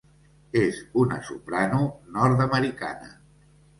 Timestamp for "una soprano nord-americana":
1.01-3.13